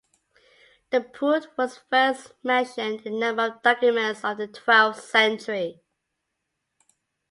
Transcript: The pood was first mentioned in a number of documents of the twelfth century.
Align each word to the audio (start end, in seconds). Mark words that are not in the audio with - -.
The 0.89 1.01
pood 1.01 1.45
was 1.59 1.77
first 1.77 2.33
mentioned 2.41 3.01
in 3.01 3.13
a 3.17 3.19
number 3.19 3.45
of 3.45 3.61
documents 3.61 4.23
of 4.23 4.37
the 4.39 4.47
twelfth 4.47 5.01
century. 5.03 5.83